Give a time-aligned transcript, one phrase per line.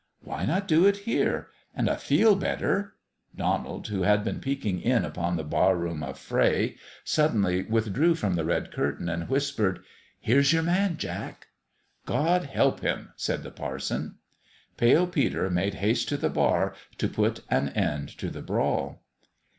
[0.23, 1.49] Why not do it here?
[1.75, 2.95] And I feel better"
[3.37, 8.71] Donald, who had been peeking in upon the barroom affray, suddenly withdrew from the red
[8.71, 9.83] curtain, and whispered:"
[10.27, 11.49] Here's your man, Jack!""
[12.07, 14.15] God help him I" said the parson.
[14.75, 19.03] Pale Peter made haste to the bar to put an end to the brawl.